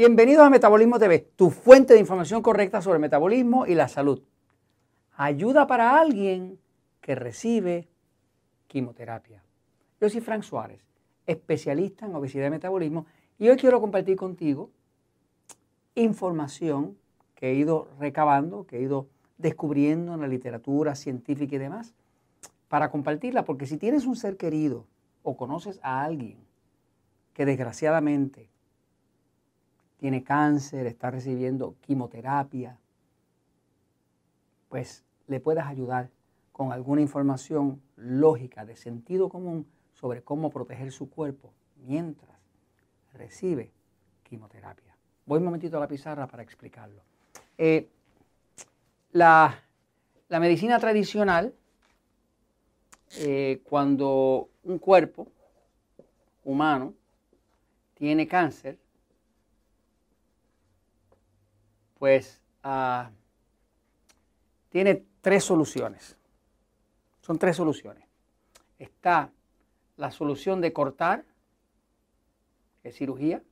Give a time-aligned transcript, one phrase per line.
[0.00, 4.22] Bienvenidos a Metabolismo TV, tu fuente de información correcta sobre metabolismo y la salud.
[5.12, 6.58] Ayuda para alguien
[7.02, 7.86] que recibe
[8.66, 9.44] quimioterapia.
[10.00, 10.80] Yo soy Frank Suárez,
[11.26, 13.04] especialista en obesidad y metabolismo,
[13.38, 14.70] y hoy quiero compartir contigo
[15.94, 16.96] información
[17.34, 21.92] que he ido recabando, que he ido descubriendo en la literatura científica y demás,
[22.68, 24.86] para compartirla, porque si tienes un ser querido
[25.22, 26.38] o conoces a alguien
[27.34, 28.49] que desgraciadamente
[30.00, 32.78] tiene cáncer, está recibiendo quimioterapia,
[34.70, 36.08] pues le puedas ayudar
[36.52, 41.52] con alguna información lógica, de sentido común, sobre cómo proteger su cuerpo
[41.86, 42.38] mientras
[43.12, 43.72] recibe
[44.22, 44.96] quimioterapia.
[45.26, 47.02] Voy un momentito a la pizarra para explicarlo.
[47.58, 47.86] Eh,
[49.12, 49.60] la,
[50.30, 51.52] medicina tradicional,
[53.18, 55.26] eh, cuando un cuerpo
[56.42, 56.94] humano
[57.94, 58.78] tiene cáncer,
[62.00, 63.10] pues ah,
[64.70, 66.16] tiene tres soluciones.
[67.20, 68.08] Son tres soluciones.
[68.78, 69.30] Está
[69.98, 71.26] la solución de cortar,
[72.82, 73.42] que es cirugía.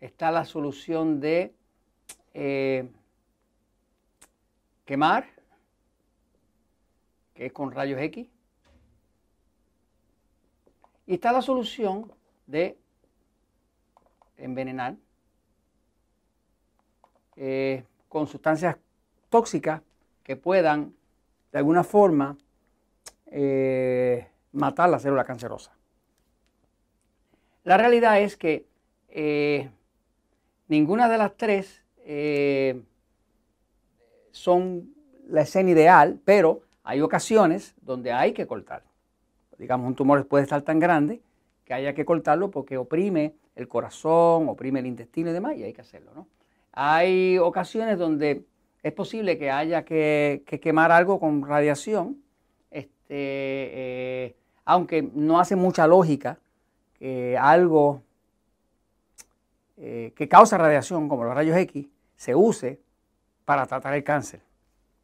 [0.00, 1.54] Está la solución de
[2.32, 2.90] eh,
[4.86, 5.28] quemar,
[7.34, 8.26] que es con rayos X.
[11.06, 12.10] Y está la solución
[12.46, 12.78] de
[14.38, 14.96] envenenar
[17.36, 18.76] eh, con sustancias
[19.28, 19.82] tóxicas
[20.22, 20.94] que puedan
[21.52, 22.36] de alguna forma
[23.26, 25.72] eh, matar la célula cancerosa.
[27.64, 28.66] La realidad es que
[29.08, 29.70] eh,
[30.68, 31.82] ninguna de las tres
[34.32, 34.92] son
[35.28, 38.82] la escena ideal, pero hay ocasiones donde hay que cortar.
[39.58, 41.20] Digamos, un tumor puede estar tan grande
[41.64, 45.72] que haya que cortarlo porque oprime el corazón, oprime el intestino y demás, y hay
[45.72, 46.26] que hacerlo, ¿no?
[46.72, 48.44] Hay ocasiones donde
[48.82, 52.22] es posible que haya que, quemar algo con radiación,
[52.70, 56.38] este, eh, aunque no hace mucha lógica
[56.94, 58.02] que algo
[59.76, 62.80] eh, que causa radiación, como los rayos X, se use
[63.44, 64.42] para tratar el cáncer.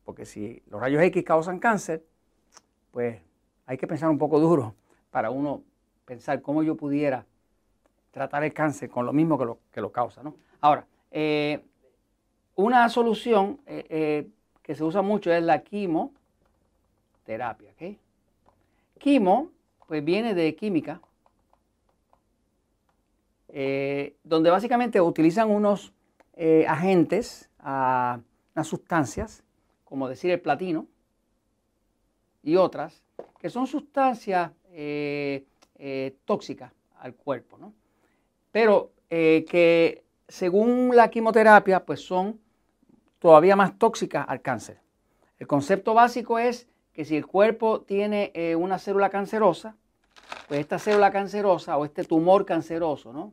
[0.05, 2.05] Porque si los rayos X causan cáncer,
[2.93, 3.21] pues
[3.67, 4.75] hay que pensar un poco duro
[5.11, 5.63] para uno
[6.05, 7.27] pensar cómo yo pudiera
[8.11, 10.23] tratar el cáncer con lo mismo que lo, que lo causa.
[10.23, 10.37] ¿no?
[10.61, 11.65] Ahora, eh,
[12.55, 14.29] una solución eh, eh,
[14.63, 17.73] que se usa mucho es la quimioterapia.
[18.99, 19.51] Quimo,
[19.87, 21.01] pues viene de química,
[24.25, 25.93] donde básicamente utilizan unos
[26.67, 28.19] agentes, uh,
[28.55, 29.43] unas sustancias,
[29.85, 30.87] como decir el platino,
[32.43, 33.03] y otras,
[33.39, 34.51] que son sustancias
[36.25, 37.73] tóxicas al cuerpo, ¿no?
[38.51, 42.41] pero que según la quimioterapia, pues son
[43.19, 44.81] todavía más tóxicas al cáncer.
[45.39, 49.77] El concepto básico es que si el cuerpo tiene eh, una célula cancerosa,
[50.49, 53.33] pues esta célula cancerosa o este tumor canceroso, ¿no?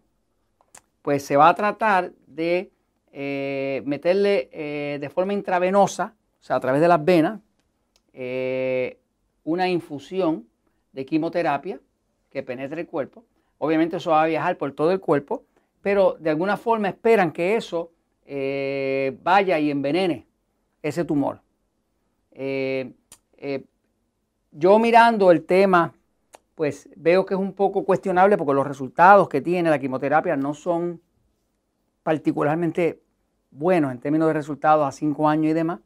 [1.01, 2.71] Pues se va a tratar de
[3.11, 7.39] eh, meterle eh, de forma intravenosa, o sea, a través de las venas,
[9.43, 10.47] una infusión
[10.91, 11.79] de quimioterapia
[12.29, 13.23] que penetre el cuerpo.
[13.57, 15.43] Obviamente eso va a viajar por todo el cuerpo
[15.83, 17.91] pero de alguna forma esperan que eso
[18.25, 20.25] eh, vaya y envenene
[20.81, 21.41] ese tumor.
[22.31, 22.93] Eh,
[23.37, 23.65] eh,
[24.51, 25.93] yo mirando el tema,
[26.55, 30.53] pues veo que es un poco cuestionable porque los resultados que tiene la quimioterapia no
[30.53, 31.01] son
[32.01, 33.01] particularmente
[33.51, 35.79] buenos en términos de resultados a cinco años y demás.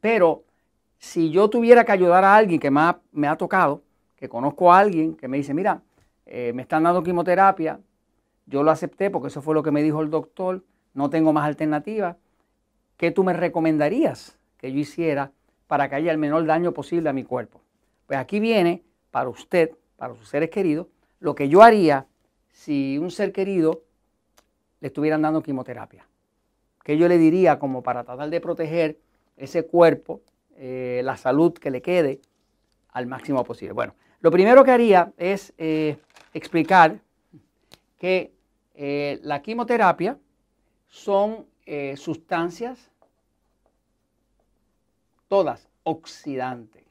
[0.00, 0.44] pero
[0.98, 3.82] si yo tuviera que ayudar a alguien que me ha, me ha tocado,
[4.14, 5.82] que conozco a alguien que me dice, mira,
[6.26, 7.80] me están dando quimioterapia,
[8.48, 10.64] yo lo acepté porque eso fue lo que me dijo el doctor,
[10.94, 12.16] no tengo más alternativa.
[12.96, 15.32] ¿Qué tú me recomendarías que yo hiciera
[15.66, 17.60] para que haya el menor daño posible a mi cuerpo?
[18.06, 20.86] Pues aquí viene para usted, para sus seres queridos,
[21.20, 22.06] lo que yo haría
[22.50, 23.82] si un ser querido
[24.80, 26.06] le estuvieran dando quimioterapia.
[26.82, 28.98] ¿Qué yo le diría como para tratar de proteger
[29.36, 30.22] ese cuerpo,
[30.56, 32.20] eh, la salud que le quede
[32.92, 33.74] al máximo posible?
[33.74, 35.98] Bueno, lo primero que haría es eh,
[36.32, 36.98] explicar
[37.98, 38.32] que
[38.80, 40.16] eh, la quimioterapia
[40.86, 42.92] son eh, sustancias,
[45.26, 46.84] todas oxidantes.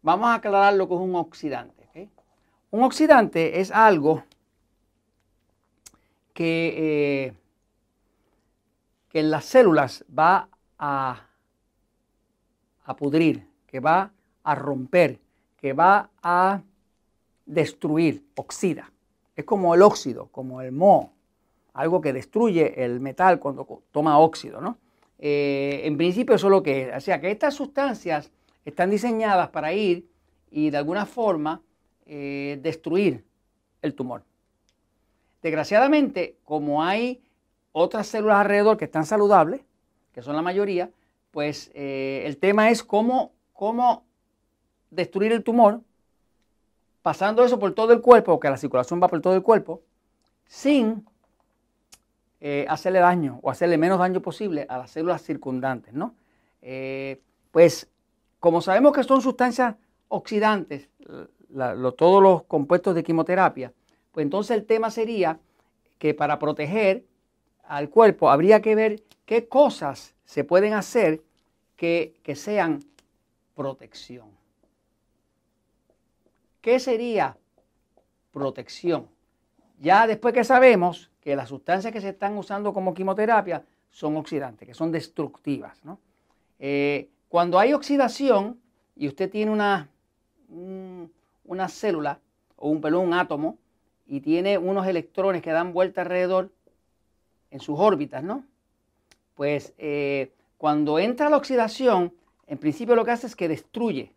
[0.00, 2.10] Vamos a aclarar lo que es un oxidante.
[2.70, 4.24] Un oxidante es algo
[6.32, 7.34] que, eh,
[9.10, 11.26] que en las células va a,
[12.84, 14.10] a pudrir, que va
[14.42, 15.20] a romper,
[15.58, 16.62] que va a
[17.44, 18.90] destruir, oxida.
[19.36, 21.12] Es como el óxido, como el moho.
[21.74, 24.76] algo que destruye el metal cuando toma óxido, ¿no?
[25.18, 26.96] Eh, en principio eso es lo que es.
[26.96, 28.30] O sea que estas sustancias
[28.64, 30.06] están diseñadas para ir
[30.50, 31.62] y de alguna forma
[32.04, 33.24] eh, destruir
[33.80, 34.22] el tumor.
[35.42, 37.22] Desgraciadamente, como hay
[37.72, 39.62] otras células alrededor que están saludables,
[40.12, 40.90] que son la mayoría,
[41.30, 44.04] pues eh, el tema es cómo, cómo
[44.90, 45.80] destruir el tumor,
[47.02, 49.82] pasando eso por todo el cuerpo, que la circulación va por todo el cuerpo,
[50.46, 51.04] sin
[52.40, 56.14] eh, hacerle daño o hacerle menos daño posible a las células circundantes, ¿no?
[56.60, 57.20] Eh,
[57.50, 57.88] pues
[58.38, 59.76] como sabemos que son sustancias
[60.08, 60.88] oxidantes,
[61.96, 63.72] todos los compuestos de quimioterapia,
[64.10, 65.38] pues entonces el tema sería
[65.98, 67.04] que para proteger
[67.64, 71.22] al cuerpo habría que ver qué cosas se pueden hacer
[71.76, 72.80] que, que sean
[73.54, 74.41] protección.
[76.62, 77.36] ¿Qué sería
[78.30, 79.08] protección?
[79.80, 84.66] Ya después que sabemos que las sustancias que se están usando como quimioterapia son oxidantes,
[84.66, 85.82] que son destructivas.
[86.60, 88.60] Eh, cuando hay oxidación
[88.96, 89.90] y usted tiene una,
[91.44, 92.20] una célula
[92.56, 93.58] o un pelón, un átomo,
[94.06, 96.50] y tiene unos electrones que dan vuelta alrededor
[97.50, 98.44] en sus órbitas, ¿no?
[99.34, 102.12] Pues eh, cuando entra la oxidación,
[102.46, 104.12] en principio lo que hace es que destruye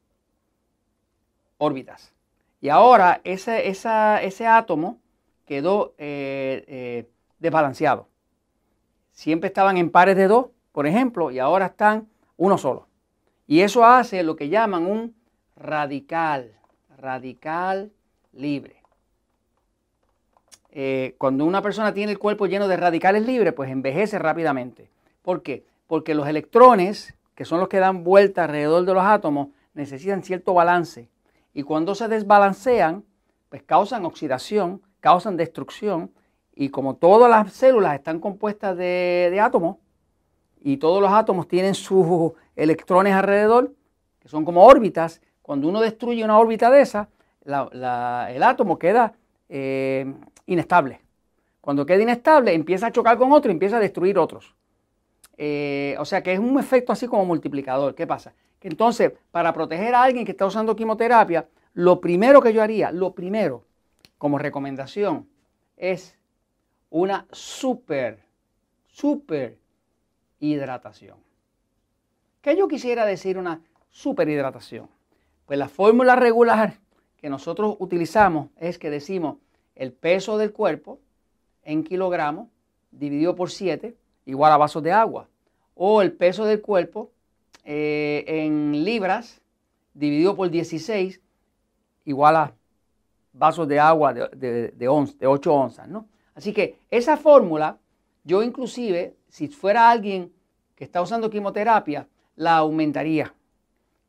[1.57, 2.14] órbitas.
[2.65, 4.97] Y ahora ese, ese átomo
[5.45, 7.07] quedó eh, eh,
[7.38, 8.07] desbalanceado.
[9.12, 12.07] Siempre estaban en pares de dos, por ejemplo, y ahora están
[12.38, 12.88] uno solo.
[13.45, 15.15] Y eso hace lo que llaman un
[15.56, 16.53] radical,
[16.97, 17.91] radical
[18.33, 18.81] libre.
[20.71, 24.89] Eh, cuando una persona tiene el cuerpo lleno de radicales libres, pues envejece rápidamente.
[25.21, 25.68] ¿Por qué?
[25.85, 30.56] Porque los electrones, que son los que dan vuelta alrededor de los átomos, necesitan cierto
[30.56, 31.09] balance.
[31.56, 33.04] Y cuando se desbalancean,
[33.50, 36.10] pues causan oxidación causan destrucción
[36.56, 39.78] y como todas las células están compuestas de, átomos
[40.63, 43.72] y todos los átomos tienen sus electrones alrededor,
[44.19, 47.07] que son como órbitas, cuando uno destruye una órbita de esa,
[47.46, 49.13] el átomo queda
[49.48, 50.12] eh,
[50.48, 51.02] inestable.
[51.62, 54.56] Cuando queda inestable, empieza a chocar con otro y empieza a destruir otros.
[55.38, 57.94] Eh, o sea que es un efecto así como multiplicador.
[57.94, 58.34] ¿Qué pasa?
[58.65, 63.13] Entonces, para proteger a alguien que está usando quimioterapia, lo primero que yo haría, lo
[63.13, 63.63] primero,
[64.17, 65.29] como recomendación
[65.77, 66.17] es
[66.89, 68.23] una super,
[68.88, 69.59] super
[70.39, 71.19] hidratación.
[72.41, 74.89] ¿Qué yo quisiera decir una super hidratación?
[75.45, 76.79] Pues la fórmula regular
[77.18, 79.38] que nosotros utilizamos es que decimos
[79.75, 80.97] el peso del cuerpo
[81.61, 82.47] en kilogramos
[82.89, 83.95] dividido por 7
[84.25, 85.29] igual a vasos de agua.
[85.75, 87.11] O el peso del cuerpo
[87.65, 89.41] eh, en libras
[89.94, 91.19] dividido por 16
[92.06, 92.53] igual a
[93.33, 96.07] vasos de agua de, de, 8 onzas, ¿no?
[96.35, 97.77] Así que esa fórmula,
[98.23, 100.31] yo inclusive, si fuera alguien
[100.75, 103.33] que está usando quimioterapia, la aumentaría.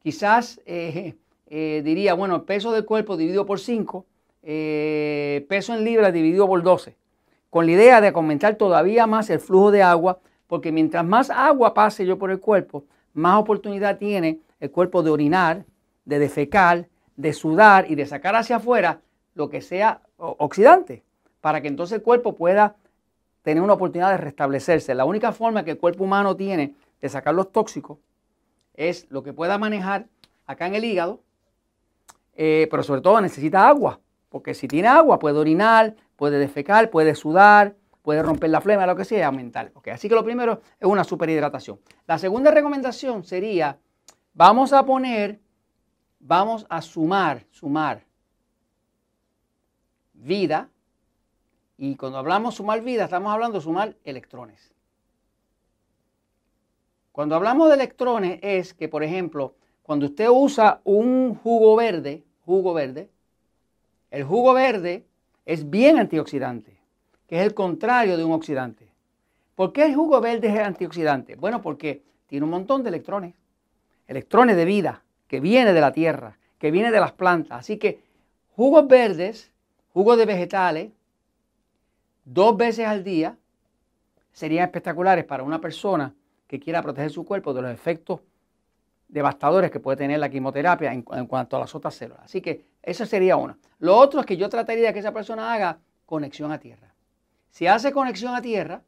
[0.01, 1.15] Quizás eh,
[1.47, 4.05] eh, diría, bueno, peso del cuerpo dividido por 5,
[4.43, 6.97] eh, peso en libras dividido por 12,
[7.51, 11.75] con la idea de aumentar todavía más el flujo de agua, porque mientras más agua
[11.75, 12.85] pase yo por el cuerpo,
[13.17, 15.65] más oportunidad tiene el cuerpo de orinar,
[16.05, 19.01] de defecar, de sudar y de sacar hacia afuera
[19.35, 21.03] lo que sea oxidante,
[21.41, 22.77] para que entonces el cuerpo pueda
[23.43, 24.95] tener una oportunidad de restablecerse.
[24.95, 27.99] La única forma que el cuerpo humano tiene de sacar los tóxicos
[28.75, 30.07] es lo que pueda manejar
[30.47, 31.21] acá en el hígado,
[32.35, 37.15] eh, pero sobre todo necesita agua, porque si tiene agua puede orinar, puede defecar, puede
[37.15, 37.75] sudar,
[38.07, 39.73] puede romper la flema, lo que sea, aumentar.
[39.93, 41.81] Así que lo primero es una superhidratación.
[42.07, 43.81] La segunda recomendación sería,
[44.33, 45.41] vamos a poner,
[46.21, 48.05] vamos a sumar, sumar
[50.13, 50.71] vida.
[51.77, 54.73] Y cuando hablamos sumar vida, estamos hablando de sumar electrones.
[57.11, 62.73] Cuando hablamos de electrones es que, por ejemplo, cuando usted usa un jugo verde, jugo
[62.73, 63.11] verde,
[64.13, 65.09] el jugo verde
[65.45, 66.76] es bien antioxidante,
[67.27, 68.89] que es el contrario de un oxidante.
[69.55, 71.35] ¿Por qué el jugo verde es antioxidante?
[71.37, 73.35] Bueno, porque tiene un montón de electrones,
[74.07, 77.61] electrones de vida, que viene de la tierra, que viene de las plantas.
[77.61, 78.01] Así que
[78.55, 79.51] jugos verdes
[79.97, 80.93] Jugos de vegetales
[82.23, 83.35] dos veces al día
[84.31, 86.13] serían espectaculares para una persona
[86.47, 88.21] que quiera proteger su cuerpo de los efectos
[89.09, 92.25] devastadores que puede tener la quimioterapia en, cuanto a las otras células.
[92.25, 93.57] Así que eso sería uno.
[93.79, 96.93] Lo otro es que yo trataría de que esa persona haga conexión a tierra.
[97.57, 98.83] Si hace conexión a tierra,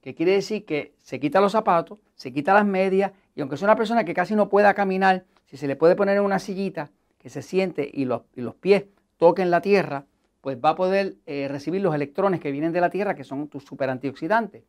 [0.00, 3.62] que quiere decir que se quita los zapatos, se quita las medias, y aunque es
[3.62, 6.92] una persona que casi no pueda caminar, si se le puede poner en una sillita
[7.18, 8.84] que se siente y los, y los pies
[9.16, 10.06] toquen la tierra,
[10.40, 13.48] pues va a poder eh, recibir los electrones que vienen de la Tierra, que son
[13.48, 14.62] tus super antioxidantes.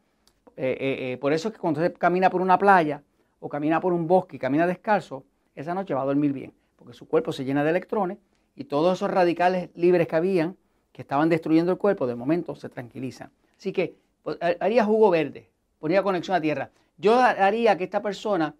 [1.21, 3.03] por eso es que cuando usted camina por una playa
[3.39, 6.93] o camina por un bosque y camina descalzo, esa noche va a dormir bien, porque
[6.93, 8.17] su cuerpo se llena de electrones
[8.55, 10.57] y todos esos radicales libres que habían,
[10.95, 13.29] que estaban destruyendo el cuerpo, de momento se tranquilizan.
[13.57, 16.69] Así que pues, haría jugo verde, ponía conexión a tierra.
[16.97, 18.55] Yo haría que esta persona,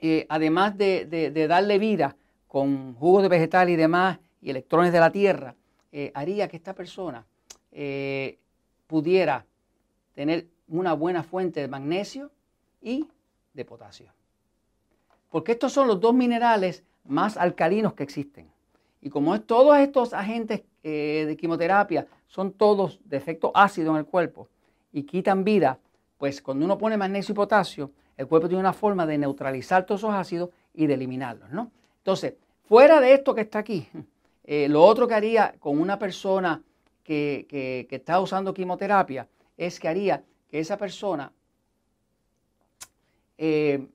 [0.00, 2.16] eh, además de, darle vida
[2.48, 5.54] con jugo de vegetal y demás, y electrones de la tierra,
[5.92, 7.24] eh, haría que esta persona
[7.70, 8.36] eh,
[8.88, 9.46] pudiera
[10.16, 12.32] tener una buena fuente de magnesio
[12.82, 13.06] y
[13.52, 14.12] de potasio.
[15.30, 18.53] Porque estos son los dos minerales más alcalinos que existen.
[19.04, 24.06] Y como es, todos estos agentes de quimioterapia son todos de efecto ácido en el
[24.06, 24.48] cuerpo
[24.92, 25.78] y quitan vida,
[26.18, 30.00] pues cuando uno pone magnesio y potasio, el cuerpo tiene una forma de neutralizar todos
[30.00, 31.70] esos ácidos y de eliminarlos, ¿no?
[31.98, 32.34] Entonces,
[32.64, 33.88] fuera de esto que está aquí,
[34.44, 36.62] eh, lo otro que haría con una persona
[37.02, 41.32] que, está usando quimioterapia es que haría que esa persona
[43.36, 43.86] eh,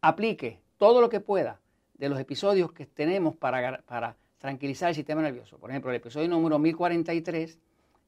[0.00, 1.59] aplique todo lo que pueda
[2.00, 5.58] de los episodios que tenemos para, para tranquilizar el sistema nervioso.
[5.58, 7.58] Por ejemplo, el episodio número 1043,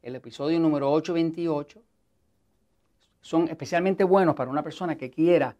[0.02, 1.78] el episodio número 828,
[3.20, 5.54] son especialmente buenos para una persona que quiera,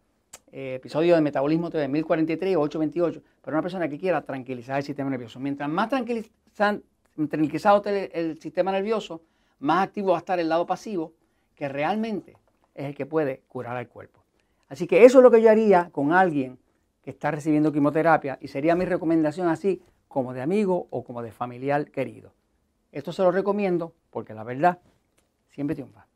[0.51, 4.83] eh, episodio de metabolismo de 1043 o 828, para una persona que quiera tranquilizar el
[4.83, 5.39] sistema nervioso.
[5.39, 9.21] Mientras más tranquilizado esté el, sistema nervioso,
[9.59, 11.13] más activo va a estar el lado pasivo,
[11.53, 12.35] que realmente
[12.73, 14.23] es el que puede curar al cuerpo.
[14.69, 16.57] Así que eso es lo que yo haría con alguien
[17.03, 21.31] que está recibiendo quimioterapia y sería mi recomendación así como de amigo o como de
[21.31, 22.33] familiar querido.
[22.91, 24.79] Esto se lo recomiendo porque la verdad
[25.49, 26.07] siempre triunfa.